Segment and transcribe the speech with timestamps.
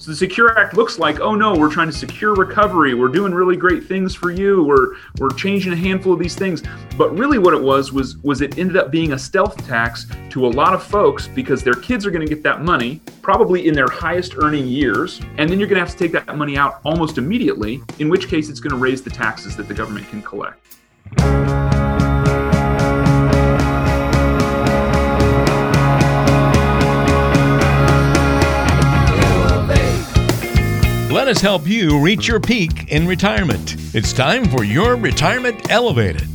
[0.00, 2.94] So the Secure Act looks like, oh no, we're trying to secure recovery.
[2.94, 4.64] We're doing really great things for you.
[4.64, 6.62] We're we're changing a handful of these things.
[6.96, 10.46] But really what it was was was it ended up being a stealth tax to
[10.46, 13.74] a lot of folks because their kids are going to get that money probably in
[13.74, 16.80] their highest earning years, and then you're going to have to take that money out
[16.82, 20.22] almost immediately, in which case it's going to raise the taxes that the government can
[20.22, 20.78] collect.
[31.30, 33.76] Us help you reach your peak in retirement.
[33.94, 36.26] It's time for your Retirement Elevated.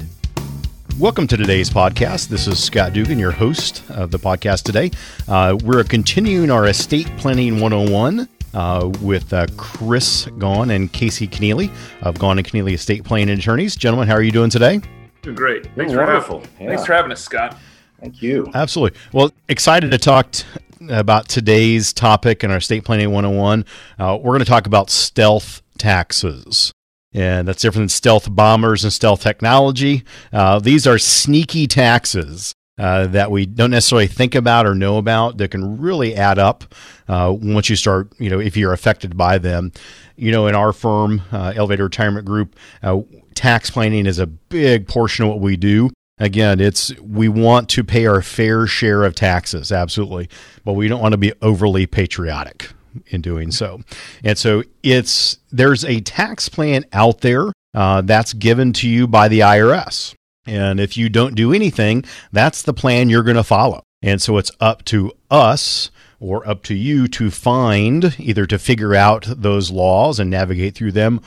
[0.97, 2.29] Welcome to today's podcast.
[2.29, 4.91] This is Scott Dugan, your host of the podcast today.
[5.27, 11.69] Uh, we're continuing our estate planning 101 uh, with uh, Chris Gaughan and Casey Keneally
[12.01, 13.75] of Gaughan and Keneally Estate Planning Attorneys.
[13.75, 14.79] Gentlemen, how are you doing today?
[15.23, 15.63] Doing great.
[15.75, 16.39] Thanks Doing for wonderful.
[16.39, 16.67] having, Yeah.
[16.69, 17.57] Thanks for having us, Scott.
[17.99, 18.49] Thank you.
[18.53, 18.97] Absolutely.
[19.11, 20.45] Well, excited to talk t-
[20.89, 23.65] about today's topic in our estate planning 101.
[23.97, 26.71] Uh, we're going to talk about stealth taxes.
[27.13, 30.03] And that's different than stealth bombers and stealth technology.
[30.33, 35.37] Uh, these are sneaky taxes uh, that we don't necessarily think about or know about
[35.37, 36.65] that can really add up
[37.07, 39.71] uh, once you start, you know, if you're affected by them.
[40.17, 43.01] You know, in our firm, uh, Elevated Retirement Group, uh,
[43.33, 45.89] tax planning is a big portion of what we do.
[46.17, 50.29] Again, it's we want to pay our fair share of taxes, absolutely,
[50.63, 52.69] but we don't want to be overly patriotic
[53.07, 53.81] in doing so.
[54.23, 59.27] And so it's there's a tax plan out there uh, that's given to you by
[59.27, 63.83] the IRS, and if you don't do anything, that's the plan you're going to follow.
[64.01, 68.95] And so it's up to us or up to you to find either to figure
[68.95, 71.19] out those laws and navigate through them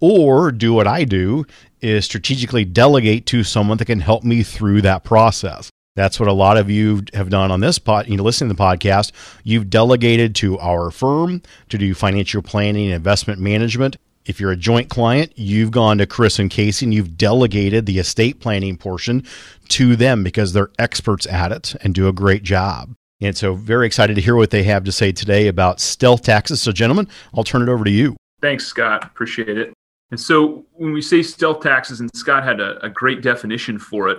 [0.00, 1.44] or do what I do
[1.80, 5.70] is strategically delegate to someone that can help me through that process.
[5.98, 8.54] That's what a lot of you have done on this pod, you know, listening to
[8.54, 9.10] the podcast.
[9.42, 13.96] You've delegated to our firm to do financial planning and investment management.
[14.24, 17.98] If you're a joint client, you've gone to Chris and Casey and you've delegated the
[17.98, 19.24] estate planning portion
[19.70, 22.94] to them because they're experts at it and do a great job.
[23.20, 26.62] And so, very excited to hear what they have to say today about stealth taxes.
[26.62, 28.16] So, gentlemen, I'll turn it over to you.
[28.40, 29.02] Thanks, Scott.
[29.04, 29.72] Appreciate it.
[30.10, 34.08] And so when we say stealth taxes, and Scott had a, a great definition for
[34.08, 34.18] it,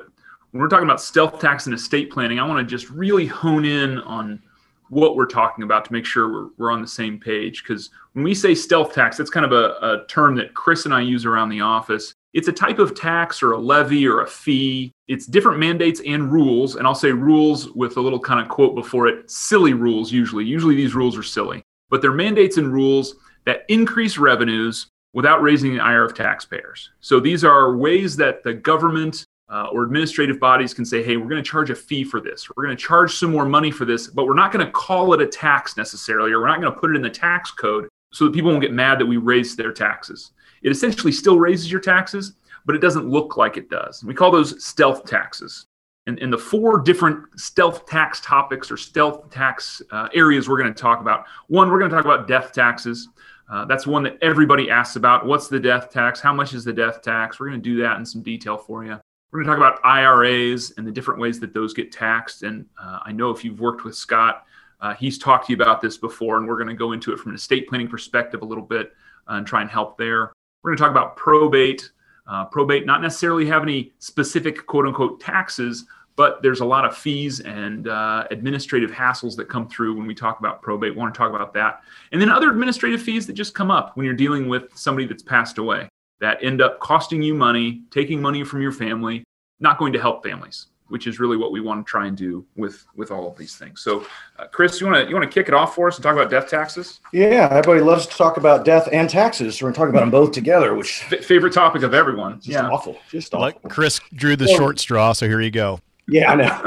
[0.52, 3.66] when we're talking about stealth tax and estate planning, I want to just really hone
[3.66, 4.42] in on
[4.90, 7.64] what we're talking about to make sure we're, we're on the same page.
[7.64, 10.94] Because when we say stealth tax, that's kind of a, a term that Chris and
[10.94, 12.14] I use around the office.
[12.34, 14.92] It's a type of tax or a levy or a fee.
[15.08, 16.76] It's different mandates and rules.
[16.76, 20.46] And I'll say rules with a little kind of quote before it silly rules, usually.
[20.46, 25.74] Usually these rules are silly, but they're mandates and rules that increase revenues without raising
[25.74, 26.92] the ire of taxpayers.
[27.00, 31.28] So these are ways that the government uh, or administrative bodies can say, hey, we're
[31.28, 32.48] going to charge a fee for this.
[32.56, 35.14] We're going to charge some more money for this, but we're not going to call
[35.14, 37.90] it a tax necessarily, or we're not going to put it in the tax code
[38.12, 40.32] so that people won't get mad that we raise their taxes.
[40.62, 42.34] It essentially still raises your taxes,
[42.66, 44.04] but it doesn't look like it does.
[44.04, 45.66] We call those stealth taxes.
[46.08, 50.74] And, and the four different stealth tax topics or stealth tax uh, areas we're going
[50.74, 53.10] to talk about one, we're going to talk about death taxes.
[53.50, 55.26] Uh, that's one that everybody asks about.
[55.26, 56.20] What's the death tax?
[56.20, 57.40] How much is the death tax?
[57.40, 59.00] We're going to do that in some detail for you.
[59.32, 62.44] We're going to talk about IRAs and the different ways that those get taxed.
[62.44, 64.46] And uh, I know if you've worked with Scott,
[64.82, 67.20] uh, he's talked to you about this before, and we're going to go into it
[67.20, 68.94] from an estate planning perspective a little bit
[69.30, 70.32] uh, and try and help there.
[70.64, 71.92] We're going to talk about probate.
[72.28, 75.86] Uh, probate not necessarily have any specific quote unquote taxes,
[76.20, 80.14] but there's a lot of fees and uh, administrative hassles that come through when we
[80.14, 80.94] talk about probate.
[80.94, 81.82] We want to talk about that.
[82.12, 85.24] And then other administrative fees that just come up when you're dealing with somebody that's
[85.24, 85.88] passed away
[86.20, 89.24] that end up costing you money, taking money from your family,
[89.62, 92.46] not going to help families, which is really what we want to try and do
[92.58, 93.80] with with all of these things.
[93.80, 94.06] So,
[94.40, 96.16] uh, Chris, you want to you want to kick it off for us and talk
[96.18, 97.00] about death taxes?
[97.14, 99.58] Yeah, everybody loves to talk about death and taxes.
[99.58, 102.42] So we're going to talk about them both together, which F- favorite topic of everyone.
[102.42, 102.68] just Yeah.
[102.68, 102.98] awful.
[103.10, 103.40] Just awful.
[103.46, 105.80] Like Chris drew the short straw, so here you go.
[106.10, 106.62] Yeah, I know.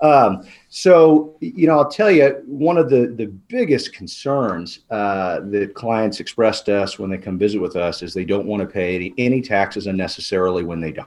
[0.00, 5.74] um, so, you know, I'll tell you, one of the, the biggest concerns uh, that
[5.74, 8.66] clients express to us when they come visit with us is they don't want to
[8.66, 11.04] pay any, any taxes unnecessarily when they die.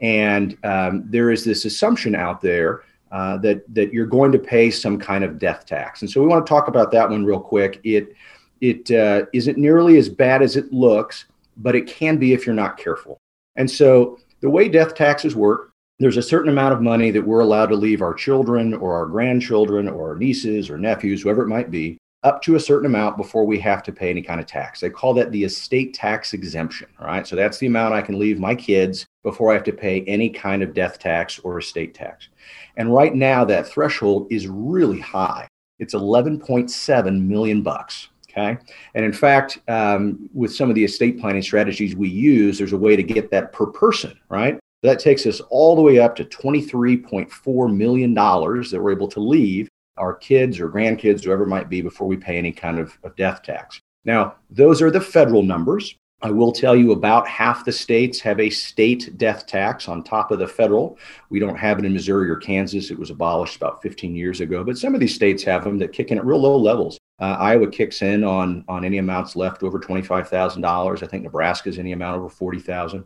[0.00, 2.82] And um, there is this assumption out there
[3.12, 6.26] uh, that that you're going to pay some kind of death tax, and so we
[6.26, 7.80] want to talk about that one real quick.
[7.84, 8.14] It
[8.60, 11.26] it uh, isn't nearly as bad as it looks,
[11.56, 13.18] but it can be if you're not careful.
[13.56, 17.40] And so the way death taxes work, there's a certain amount of money that we're
[17.40, 21.48] allowed to leave our children or our grandchildren or our nieces or nephews, whoever it
[21.48, 24.46] might be, up to a certain amount before we have to pay any kind of
[24.46, 24.78] tax.
[24.78, 26.86] They call that the estate tax exemption.
[27.00, 27.26] Right.
[27.26, 30.30] So that's the amount I can leave my kids before I have to pay any
[30.30, 32.28] kind of death tax or estate tax.
[32.76, 35.48] And right now, that threshold is really high.
[35.80, 38.10] It's 11.7 million bucks.
[38.36, 38.58] Okay.
[38.94, 42.78] And in fact, um, with some of the estate planning strategies we use, there's a
[42.78, 44.58] way to get that per person, right?
[44.82, 49.68] That takes us all the way up to $23.4 million that we're able to leave
[49.96, 53.16] our kids or grandkids, whoever it might be, before we pay any kind of, of
[53.16, 53.80] death tax.
[54.04, 55.96] Now, those are the federal numbers.
[56.22, 60.30] I will tell you about half the states have a state death tax on top
[60.30, 60.98] of the federal.
[61.30, 62.90] We don't have it in Missouri or Kansas.
[62.90, 65.92] It was abolished about 15 years ago, but some of these states have them that
[65.92, 66.98] kick in at real low levels.
[67.18, 71.02] Uh, Iowa kicks in on on any amounts left over twenty five thousand dollars.
[71.02, 73.04] I think Nebraska's any amount over forty thousand.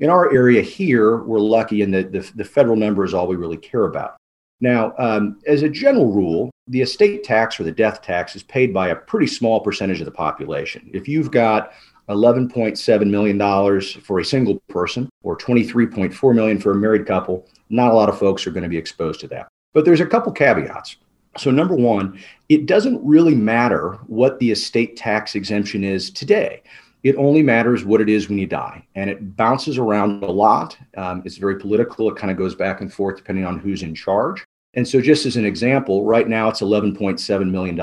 [0.00, 3.36] In our area here, we're lucky in that the, the federal number is all we
[3.36, 4.16] really care about.
[4.60, 8.74] Now, um, as a general rule, the estate tax or the death tax is paid
[8.74, 10.90] by a pretty small percentage of the population.
[10.92, 11.72] If you've got
[12.08, 17.94] $11.7 million for a single person or 23.4 million for a married couple, not a
[17.94, 19.48] lot of folks are going to be exposed to that.
[19.74, 20.96] But there's a couple caveats.
[21.38, 22.18] So, number one,
[22.48, 26.62] it doesn't really matter what the estate tax exemption is today.
[27.04, 28.84] It only matters what it is when you die.
[28.96, 30.76] And it bounces around a lot.
[30.96, 32.10] Um, it's very political.
[32.10, 34.44] It kind of goes back and forth depending on who's in charge.
[34.74, 37.80] And so, just as an example, right now it's $11.7 million.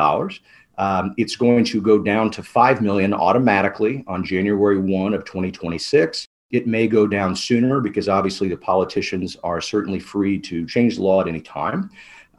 [0.77, 6.27] Um, it's going to go down to 5 million automatically on January 1 of 2026.
[6.51, 11.03] It may go down sooner because obviously the politicians are certainly free to change the
[11.03, 11.89] law at any time.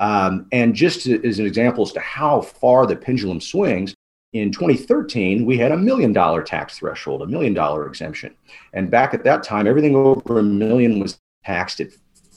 [0.00, 3.94] Um, and just as an example as to how far the pendulum swings,
[4.32, 8.34] in 2013, we had a million dollar tax threshold, a million dollar exemption.
[8.72, 11.88] And back at that time, everything over a million was taxed at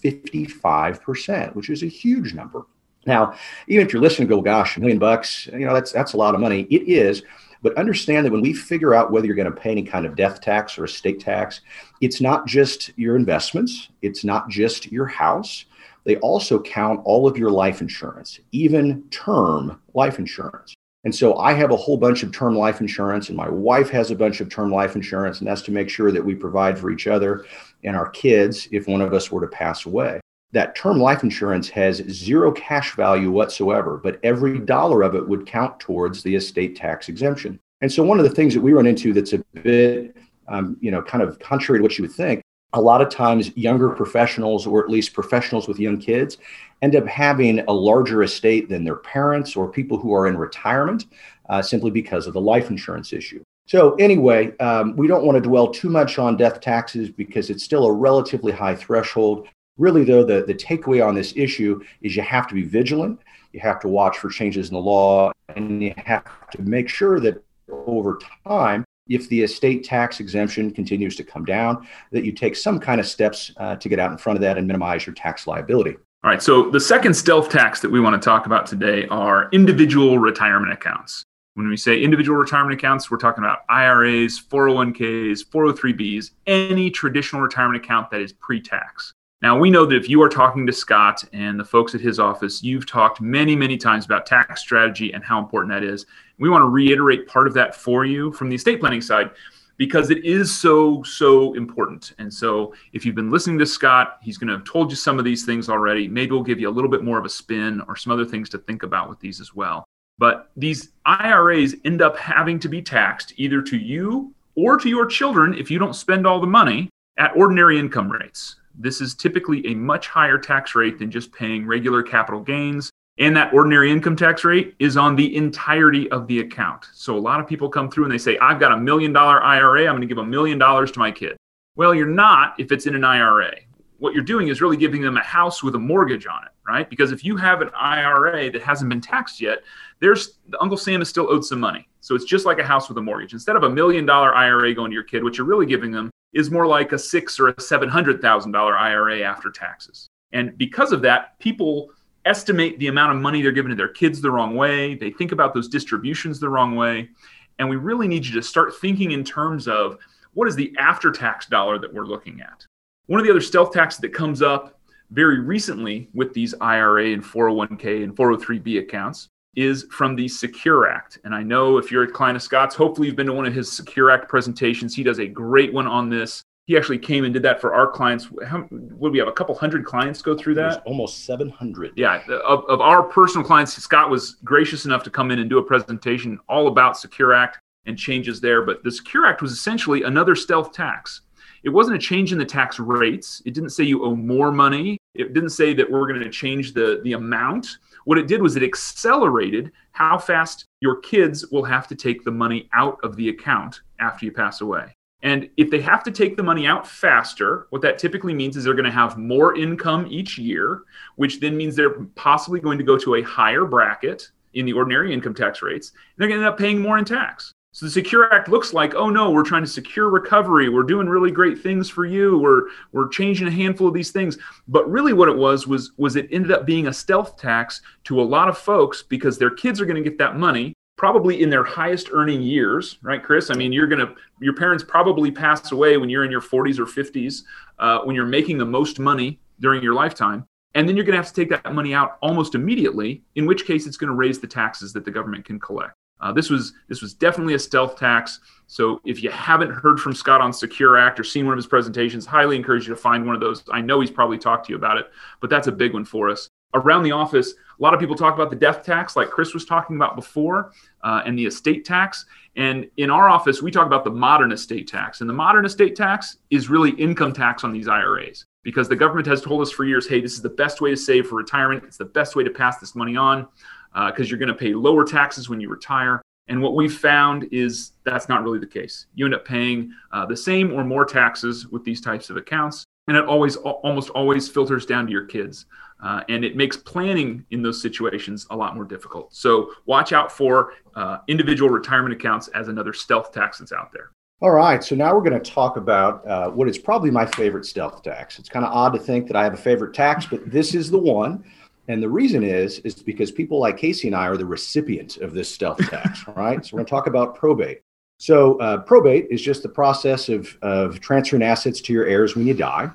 [0.03, 2.65] 55%, which is a huge number.
[3.06, 3.33] Now,
[3.67, 6.35] even if you're listening, go, gosh, a million bucks, you know, that's that's a lot
[6.35, 6.67] of money.
[6.69, 7.23] It is,
[7.61, 10.15] but understand that when we figure out whether you're going to pay any kind of
[10.15, 11.61] death tax or estate tax,
[12.01, 15.65] it's not just your investments, it's not just your house,
[16.03, 20.75] they also count all of your life insurance, even term life insurance.
[21.03, 24.11] And so I have a whole bunch of term life insurance, and my wife has
[24.11, 26.91] a bunch of term life insurance, and that's to make sure that we provide for
[26.91, 27.45] each other
[27.83, 30.19] and our kids if one of us were to pass away.
[30.51, 35.45] That term life insurance has zero cash value whatsoever, but every dollar of it would
[35.45, 37.59] count towards the estate tax exemption.
[37.81, 40.17] And so, one of the things that we run into that's a bit,
[40.49, 42.41] um, you know, kind of contrary to what you would think
[42.74, 46.38] a lot of times younger professionals or at least professionals with young kids
[46.81, 51.06] end up having a larger estate than their parents or people who are in retirement
[51.50, 53.44] uh, simply because of the life insurance issue.
[53.66, 57.63] So anyway um, we don't want to dwell too much on death taxes because it's
[57.63, 59.48] still a relatively high threshold.
[59.77, 63.19] Really though the, the takeaway on this issue is you have to be vigilant.
[63.51, 67.19] You have to watch for changes in the law and you have to make sure
[67.19, 67.44] that
[67.88, 72.79] over time if the estate tax exemption continues to come down, that you take some
[72.79, 75.47] kind of steps uh, to get out in front of that and minimize your tax
[75.47, 75.97] liability.
[76.23, 76.41] All right.
[76.41, 80.73] So the second stealth tax that we want to talk about today are individual retirement
[80.73, 81.23] accounts.
[81.53, 87.83] When we say individual retirement accounts, we're talking about IRAs, 401ks, 403bs, any traditional retirement
[87.83, 89.13] account that is pre tax.
[89.41, 92.19] Now, we know that if you are talking to Scott and the folks at his
[92.19, 96.06] office, you've talked many, many times about tax strategy and how important that is.
[96.39, 99.31] We want to reiterate part of that for you from the estate planning side
[99.77, 102.15] because it is so, so important.
[102.18, 105.18] And so, if you've been listening to Scott, he's going to have told you some
[105.18, 106.09] of these things already.
[106.09, 108.50] Maybe we'll give you a little bit more of a spin or some other things
[108.50, 109.85] to think about with these as well.
[110.18, 115.06] But these IRAs end up having to be taxed either to you or to your
[115.06, 118.57] children if you don't spend all the money at ordinary income rates.
[118.81, 122.90] This is typically a much higher tax rate than just paying regular capital gains.
[123.18, 126.86] And that ordinary income tax rate is on the entirety of the account.
[126.94, 129.44] So a lot of people come through and they say, I've got a million dollar
[129.44, 129.81] IRA.
[129.81, 131.36] I'm going to give a million dollars to my kid.
[131.76, 133.52] Well, you're not if it's in an IRA.
[133.98, 136.90] What you're doing is really giving them a house with a mortgage on it, right?
[136.90, 139.59] Because if you have an IRA that hasn't been taxed yet,
[140.00, 141.90] there's Uncle Sam is still owed some money.
[142.00, 143.33] So it's just like a house with a mortgage.
[143.33, 146.09] Instead of a million dollar IRA going to your kid, what you're really giving them
[146.33, 150.07] is more like a six or a seven hundred thousand dollar IRA after taxes.
[150.31, 151.92] And because of that, people
[152.26, 154.94] estimate the amount of money they're giving to their kids the wrong way.
[154.94, 157.09] They think about those distributions the wrong way.
[157.57, 159.98] And we really need you to start thinking in terms of
[160.33, 162.66] what is the after tax dollar that we're looking at.
[163.07, 164.80] One of the other stealth taxes that comes up
[165.12, 171.19] very recently with these IRA and 401k and 403b accounts is from the Secure Act.
[171.23, 173.53] And I know if you're a client of Scott's, hopefully you've been to one of
[173.53, 174.95] his Secure Act presentations.
[174.95, 176.44] He does a great one on this.
[176.65, 178.29] He actually came and did that for our clients.
[178.47, 180.83] How, would we have a couple hundred clients go through that?
[180.85, 181.94] almost 700.
[181.95, 182.21] Yeah.
[182.45, 185.63] Of, of our personal clients, Scott was gracious enough to come in and do a
[185.63, 188.61] presentation all about Secure Act and changes there.
[188.61, 191.21] But the Secure Act was essentially another stealth tax.
[191.63, 193.41] It wasn't a change in the tax rates.
[193.45, 194.97] It didn't say you owe more money.
[195.15, 197.79] It didn't say that we're going to change the, the amount
[198.09, 202.31] what it did was it accelerated how fast your kids will have to take the
[202.31, 204.92] money out of the account after you pass away.
[205.21, 208.63] And if they have to take the money out faster, what that typically means is
[208.63, 210.81] they're going to have more income each year,
[211.18, 215.13] which then means they're possibly going to go to a higher bracket in the ordinary
[215.13, 215.92] income tax rates.
[215.92, 217.51] And they're going to end up paying more in tax.
[217.71, 220.69] So the Secure Act looks like, oh no, we're trying to secure recovery.
[220.69, 222.40] We're doing really great things for you.
[222.40, 224.40] We're we're changing a handful of these things.
[224.68, 228.19] But really what it was was was it ended up being a stealth tax to
[228.19, 231.49] a lot of folks because their kids are going to get that money probably in
[231.49, 233.52] their highest earning years, right, Chris?
[233.52, 236.80] I mean, you're going to your parents probably pass away when you're in your 40s
[236.80, 237.44] or 50s
[237.78, 240.44] uh, when you're making the most money during your lifetime.
[240.73, 243.66] And then you're going to have to take that money out almost immediately, in which
[243.66, 245.94] case it's going to raise the taxes that the government can collect.
[246.21, 248.40] Uh, this was this was definitely a stealth tax.
[248.68, 251.68] So if you haven't heard from Scott on Secure Act or seen one of his
[251.68, 253.64] presentations, highly encourage you to find one of those.
[253.71, 255.09] I know he's probably talked to you about it,
[255.40, 256.49] but that's a big one for us.
[256.76, 259.66] Around the office, a lot of people talk about the death tax, like Chris was
[259.66, 260.71] talking about before,
[261.04, 262.26] uh, and the estate tax.
[262.56, 265.21] And in our office, we talk about the modern estate tax.
[265.21, 269.26] And the modern estate tax is really income tax on these IRAs because the government
[269.26, 271.85] has told us for years, hey, this is the best way to save for retirement.
[271.85, 273.47] It's the best way to pass this money on
[273.93, 276.21] because uh, you're going to pay lower taxes when you retire.
[276.47, 279.05] And what we've found is that's not really the case.
[279.13, 282.83] You end up paying uh, the same or more taxes with these types of accounts,
[283.07, 285.67] and it always, almost always filters down to your kids.
[286.01, 289.33] Uh, and it makes planning in those situations a lot more difficult.
[289.35, 294.11] So watch out for uh, individual retirement accounts as another stealth tax that's out there.
[294.41, 297.65] All right, so now we're going to talk about uh, what is probably my favorite
[297.65, 298.39] stealth tax.
[298.39, 300.89] It's kind of odd to think that I have a favorite tax, but this is
[300.89, 301.43] the one.
[301.89, 305.33] And the reason is, is because people like Casey and I are the recipients of
[305.33, 306.63] this stealth tax, right?
[306.63, 307.81] So we're going to talk about probate.
[308.19, 312.45] So uh, probate is just the process of, of transferring assets to your heirs when
[312.45, 312.91] you die,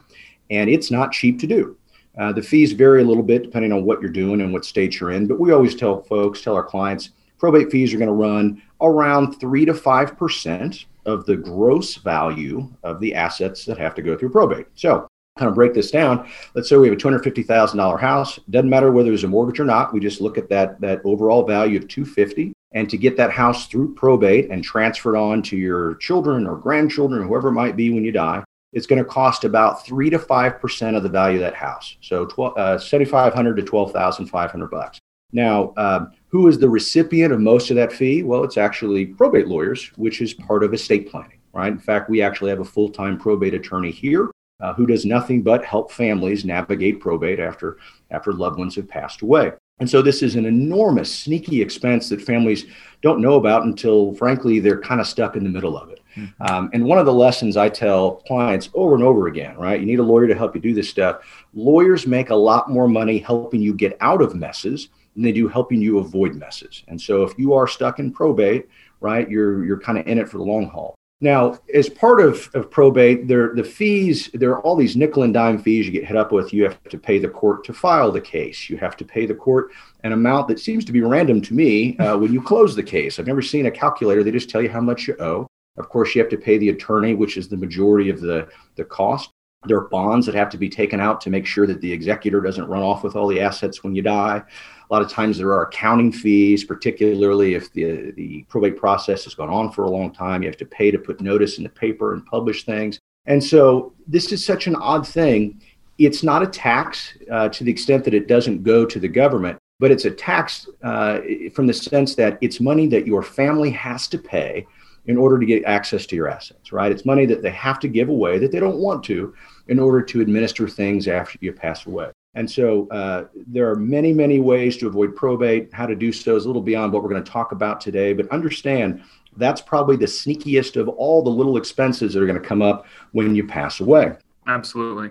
[0.50, 1.76] and it's not cheap to do.
[2.16, 5.00] Uh, the fees vary a little bit depending on what you're doing and what state
[5.00, 8.14] you're in, but we always tell folks, tell our clients, probate fees are going to
[8.14, 13.94] run around three to five percent of the gross value of the assets that have
[13.96, 14.66] to go through probate.
[14.76, 16.28] So kind of break this down.
[16.54, 18.38] Let's say we have a $250000 house.
[18.50, 19.92] Doesn't matter whether there's a mortgage or not.
[19.92, 23.66] We just look at that that overall value of 250 and to get that house
[23.66, 27.90] through probate and transferred on to your children or grandchildren or whoever it might be
[27.90, 31.42] when you die it's going to cost about 3 to 5% of the value of
[31.42, 31.96] that house.
[32.00, 34.98] So 12, uh, 7500 to 12500 bucks.
[35.32, 38.22] Now uh, who is the recipient of most of that fee?
[38.22, 41.72] Well it's actually probate lawyers which is part of estate planning right?
[41.72, 44.30] In fact we actually have a full-time probate attorney here
[44.64, 47.76] uh, who does nothing but help families navigate probate after
[48.10, 49.52] after loved ones have passed away.
[49.78, 52.64] And so this is an enormous, sneaky expense that families
[53.02, 56.00] don't know about until, frankly, they're kind of stuck in the middle of it.
[56.16, 56.42] Mm-hmm.
[56.42, 59.80] Um, and one of the lessons I tell clients over and over again, right?
[59.80, 61.22] You need a lawyer to help you do this stuff.
[61.52, 65.46] Lawyers make a lot more money helping you get out of messes than they do
[65.48, 66.84] helping you avoid messes.
[66.88, 68.68] And so if you are stuck in probate,
[69.00, 70.94] right, you're you're kind of in it for the long haul.
[71.20, 75.32] Now, as part of, of probate, there the fees, there are all these nickel and
[75.32, 76.52] dime fees you get hit up with.
[76.52, 78.68] You have to pay the court to file the case.
[78.68, 79.70] You have to pay the court
[80.02, 83.18] an amount that seems to be random to me uh, when you close the case.
[83.18, 84.22] I've never seen a calculator.
[84.22, 85.46] They just tell you how much you owe.
[85.76, 88.84] Of course, you have to pay the attorney, which is the majority of the, the
[88.84, 89.30] cost.
[89.66, 92.40] There are bonds that have to be taken out to make sure that the executor
[92.40, 94.42] doesn't run off with all the assets when you die.
[94.90, 99.34] A lot of times there are accounting fees, particularly if the, the probate process has
[99.34, 100.42] gone on for a long time.
[100.42, 102.98] You have to pay to put notice in the paper and publish things.
[103.26, 105.62] And so this is such an odd thing.
[105.98, 109.58] It's not a tax uh, to the extent that it doesn't go to the government,
[109.78, 111.20] but it's a tax uh,
[111.54, 114.66] from the sense that it's money that your family has to pay
[115.06, 116.90] in order to get access to your assets, right?
[116.90, 119.34] It's money that they have to give away that they don't want to
[119.68, 122.10] in order to administer things after you pass away.
[122.34, 125.72] And so uh, there are many, many ways to avoid probate.
[125.72, 128.12] How to do so is a little beyond what we're going to talk about today,
[128.12, 129.02] but understand
[129.36, 132.86] that's probably the sneakiest of all the little expenses that are going to come up
[133.12, 134.16] when you pass away.
[134.46, 135.10] Absolutely.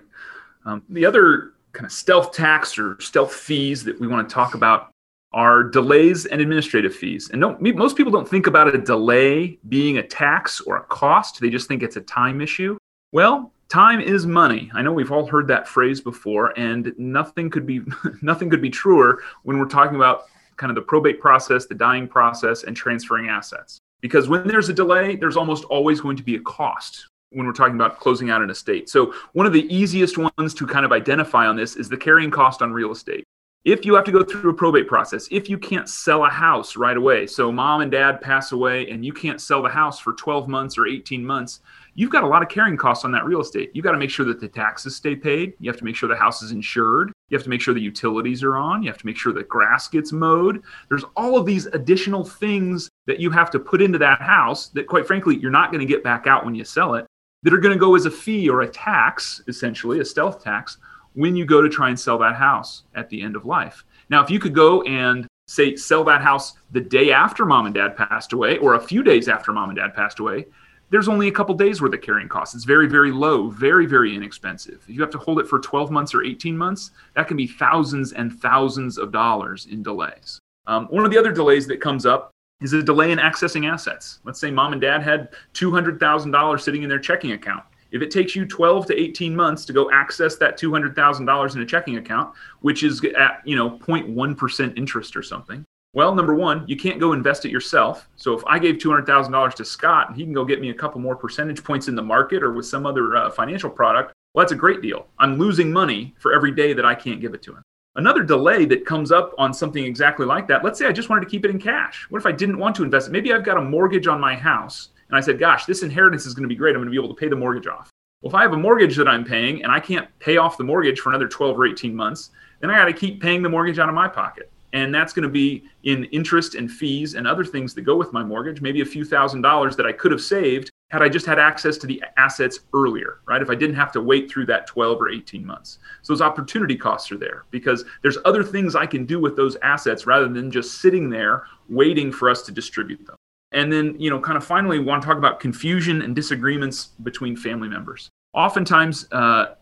[0.64, 4.54] Um, the other kind of stealth tax or stealth fees that we want to talk
[4.54, 4.90] about
[5.32, 7.30] are delays and administrative fees.
[7.30, 11.40] And most people don't think about a delay being a tax or a cost.
[11.40, 12.78] They just think it's a time issue.
[13.12, 14.70] Well, time is money.
[14.74, 17.80] I know we've all heard that phrase before, and nothing could be
[18.22, 20.24] nothing could be truer when we're talking about
[20.56, 23.78] kind of the probate process, the dying process, and transferring assets.
[24.00, 27.52] Because when there's a delay, there's almost always going to be a cost when we're
[27.52, 28.88] talking about closing out an estate.
[28.88, 32.30] So one of the easiest ones to kind of identify on this is the carrying
[32.30, 33.24] cost on real estate.
[33.64, 36.76] If you have to go through a probate process, if you can't sell a house
[36.76, 40.12] right away, so mom and dad pass away and you can't sell the house for
[40.12, 41.60] 12 months or 18 months,
[41.94, 43.70] you've got a lot of carrying costs on that real estate.
[43.72, 45.54] You've got to make sure that the taxes stay paid.
[45.58, 47.12] You have to make sure the house is insured.
[47.28, 48.82] You have to make sure the utilities are on.
[48.82, 50.62] You have to make sure the grass gets mowed.
[50.88, 54.86] There's all of these additional things that you have to put into that house that,
[54.86, 57.06] quite frankly, you're not going to get back out when you sell it,
[57.42, 60.78] that are going to go as a fee or a tax, essentially, a stealth tax,
[61.12, 63.84] when you go to try and sell that house at the end of life.
[64.10, 67.74] Now, if you could go and say sell that house the day after mom and
[67.74, 70.46] dad passed away or a few days after mom and dad passed away,
[70.94, 72.54] there's only a couple days worth of carrying costs.
[72.54, 74.80] It's very, very low, very, very inexpensive.
[74.88, 77.48] If you have to hold it for 12 months or 18 months, that can be
[77.48, 80.38] thousands and thousands of dollars in delays.
[80.68, 82.30] Um, one of the other delays that comes up
[82.62, 84.20] is a delay in accessing assets.
[84.22, 87.64] Let's say mom and dad had $200,000 sitting in their checking account.
[87.90, 91.66] If it takes you 12 to 18 months to go access that $200,000 in a
[91.66, 96.76] checking account, which is at, you know, 0.1% interest or something, well, number one, you
[96.76, 98.08] can't go invest it yourself.
[98.16, 101.00] So if I gave $200,000 to Scott and he can go get me a couple
[101.00, 104.52] more percentage points in the market or with some other uh, financial product, well, that's
[104.52, 105.06] a great deal.
[105.20, 107.62] I'm losing money for every day that I can't give it to him.
[107.94, 111.20] Another delay that comes up on something exactly like that, let's say I just wanted
[111.20, 112.06] to keep it in cash.
[112.10, 113.12] What if I didn't want to invest it?
[113.12, 116.34] Maybe I've got a mortgage on my house and I said, gosh, this inheritance is
[116.34, 116.74] going to be great.
[116.74, 117.88] I'm going to be able to pay the mortgage off.
[118.20, 120.64] Well, if I have a mortgage that I'm paying and I can't pay off the
[120.64, 123.78] mortgage for another 12 or 18 months, then I got to keep paying the mortgage
[123.78, 127.44] out of my pocket and that's going to be in interest and fees and other
[127.44, 130.20] things that go with my mortgage maybe a few thousand dollars that i could have
[130.20, 133.40] saved had i just had access to the assets earlier right?
[133.40, 135.78] If i didn't have to wait through that 12 or 18 months.
[136.02, 139.56] So those opportunity costs are there because there's other things i can do with those
[139.62, 143.16] assets rather than just sitting there waiting for us to distribute them.
[143.52, 147.36] And then you know kind of finally want to talk about confusion and disagreements between
[147.36, 148.08] family members.
[148.34, 149.54] Oftentimes uh,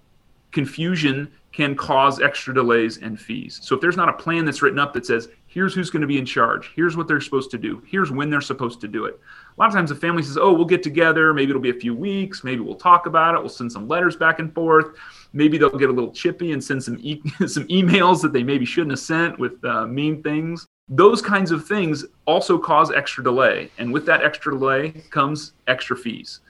[0.51, 3.61] confusion can cause extra delays and fees.
[3.63, 6.07] So if there's not a plan that's written up that says, here's who's going to
[6.07, 9.05] be in charge, here's what they're supposed to do, here's when they're supposed to do
[9.05, 9.21] it.
[9.57, 11.75] A lot of times the family says, oh, we'll get together, maybe it'll be a
[11.75, 14.97] few weeks, maybe we'll talk about it, we'll send some letters back and forth.
[15.35, 18.65] Maybe they'll get a little chippy and send some e- some emails that they maybe
[18.65, 20.67] shouldn't have sent with uh, mean things.
[20.89, 25.97] Those kinds of things also cause extra delay, and with that extra delay comes extra
[25.97, 26.41] fees.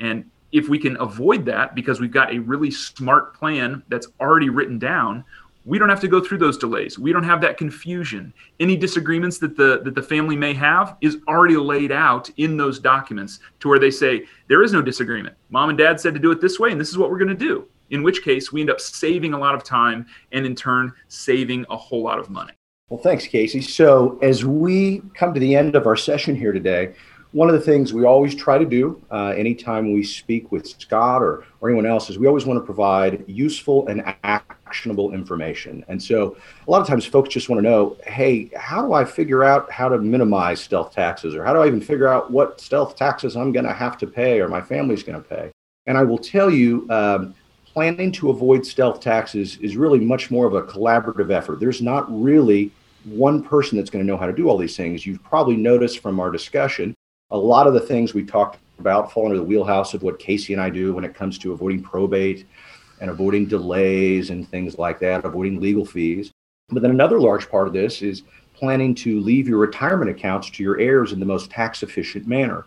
[0.00, 4.50] And if we can avoid that because we've got a really smart plan that's already
[4.50, 5.24] written down,
[5.64, 6.98] we don't have to go through those delays.
[6.98, 8.32] We don't have that confusion.
[8.60, 12.78] Any disagreements that the that the family may have is already laid out in those
[12.78, 15.36] documents to where they say there is no disagreement.
[15.50, 17.28] Mom and dad said to do it this way and this is what we're going
[17.28, 17.66] to do.
[17.90, 21.66] In which case we end up saving a lot of time and in turn saving
[21.70, 22.52] a whole lot of money.
[22.88, 23.62] Well, thanks, Casey.
[23.62, 26.92] So, as we come to the end of our session here today,
[27.32, 31.22] one of the things we always try to do uh, anytime we speak with Scott
[31.22, 35.82] or, or anyone else is we always want to provide useful and actionable information.
[35.88, 39.04] And so a lot of times folks just want to know, hey, how do I
[39.04, 41.34] figure out how to minimize stealth taxes?
[41.34, 44.06] Or how do I even figure out what stealth taxes I'm going to have to
[44.06, 45.50] pay or my family's going to pay?
[45.86, 50.46] And I will tell you, um, planning to avoid stealth taxes is really much more
[50.46, 51.58] of a collaborative effort.
[51.58, 52.70] There's not really
[53.04, 55.06] one person that's going to know how to do all these things.
[55.06, 56.94] You've probably noticed from our discussion
[57.32, 60.52] a lot of the things we talked about fall under the wheelhouse of what Casey
[60.52, 62.46] and I do when it comes to avoiding probate
[63.00, 66.30] and avoiding delays and things like that, avoiding legal fees.
[66.68, 68.22] But then another large part of this is
[68.54, 72.66] planning to leave your retirement accounts to your heirs in the most tax efficient manner.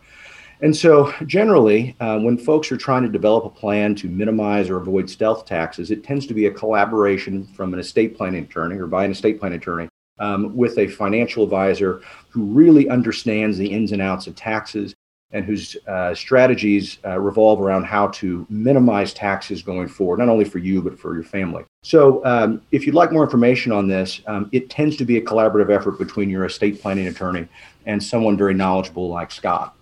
[0.62, 4.78] And so, generally, uh, when folks are trying to develop a plan to minimize or
[4.78, 8.88] avoid stealth taxes, it tends to be a collaboration from an estate planning attorney or
[8.88, 13.92] by an estate planning attorney um, with a financial advisor who really understands the ins
[13.92, 14.96] and outs of taxes
[15.32, 20.46] and whose uh, strategies uh, revolve around how to minimize taxes going forward, not only
[20.46, 21.64] for you, but for your family.
[21.84, 25.22] So, um, if you'd like more information on this, um, it tends to be a
[25.22, 27.48] collaborative effort between your estate planning attorney
[27.86, 29.76] and someone very knowledgeable like Scott.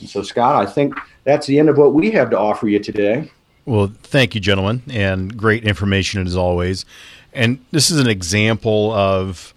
[0.00, 2.78] And so, Scott, I think that's the end of what we have to offer you
[2.78, 3.30] today.
[3.64, 6.84] Well, thank you, gentlemen, and great information as always.
[7.32, 9.54] And this is an example of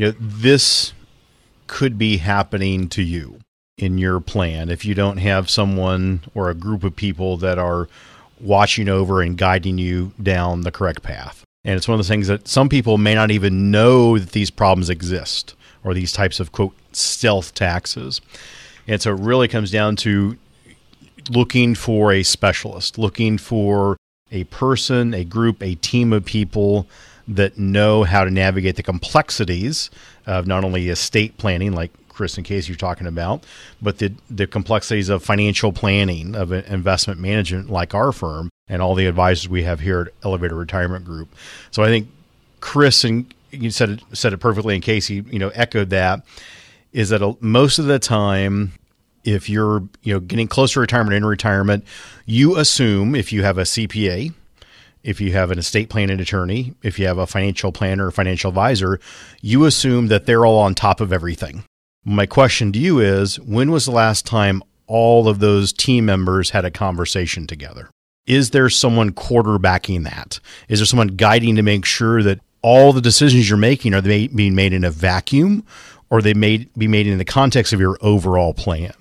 [0.00, 0.94] you know, this
[1.66, 3.38] could be happening to you
[3.76, 7.86] in your plan if you don't have someone or a group of people that are
[8.40, 11.44] watching over and guiding you down the correct path.
[11.66, 14.50] And it's one of the things that some people may not even know that these
[14.50, 18.22] problems exist or these types of quote stealth taxes.
[18.86, 20.38] And so it really comes down to
[21.28, 23.98] looking for a specialist, looking for
[24.32, 26.86] a person, a group, a team of people
[27.28, 29.90] that know how to navigate the complexities
[30.26, 33.44] of not only estate planning, like Chris and Casey you're talking about,
[33.80, 38.94] but the the complexities of financial planning, of investment management, like our firm and all
[38.94, 41.34] the advisors we have here at Elevated Retirement Group.
[41.70, 42.08] So I think
[42.60, 46.24] Chris and you said it, said it perfectly, and Casey, you know, echoed that.
[46.92, 48.72] Is that most of the time
[49.24, 51.84] if you're you know getting close to retirement in retirement,
[52.26, 54.32] you assume if you have a CPA,
[55.02, 58.48] if you have an estate planning attorney, if you have a financial planner or financial
[58.48, 59.00] advisor,
[59.40, 61.64] you assume that they're all on top of everything.
[62.04, 66.50] My question to you is when was the last time all of those team members
[66.50, 67.90] had a conversation together?
[68.26, 70.40] Is there someone quarterbacking that?
[70.68, 74.28] Is there someone guiding to make sure that all the decisions you're making are they
[74.28, 75.64] being made in a vacuum
[76.10, 78.92] or they may be made in the context of your overall plan?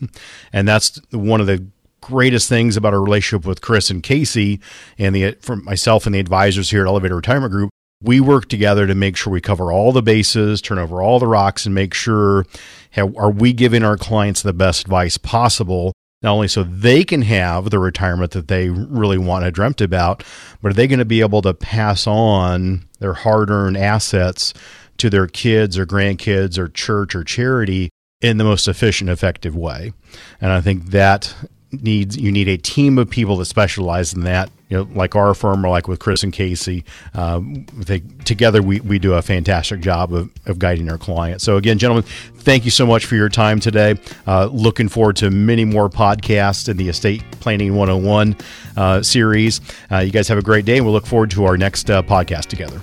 [0.53, 1.65] And that's one of the
[2.09, 4.59] greatest things about our relationship with Chris and Casey
[4.97, 7.69] and the from myself and the advisors here at Elevated Retirement Group
[8.01, 11.27] we work together to make sure we cover all the bases, turn over all the
[11.27, 12.45] rocks, and make sure
[12.91, 17.23] have, are we giving our clients the best advice possible, not only so they can
[17.23, 20.23] have the retirement that they really want to dreamt about,
[20.61, 24.53] but are they going to be able to pass on their hard-earned assets
[24.97, 27.89] to their kids or grandkids or church or charity
[28.21, 29.93] in the most efficient, effective way.
[30.41, 31.33] And I think that
[31.71, 34.49] needs you need a team of people that specialize in that.
[34.69, 38.79] You know, like our firm or like with Chris and Casey, um, they, together we,
[38.81, 41.43] we do a fantastic job of, of guiding our clients.
[41.43, 42.03] So again, gentlemen,
[42.35, 43.95] thank you so much for your time today.
[44.27, 48.35] Uh, looking forward to many more podcasts in the Estate Planning 101
[48.77, 49.59] uh, series.
[49.91, 52.03] Uh, you guys have a great day, and we'll look forward to our next uh,
[52.03, 52.79] podcast together.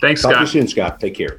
[0.00, 0.48] Thanks, Talk Scott.
[0.48, 0.98] to you soon, Scott.
[0.98, 1.38] Take care.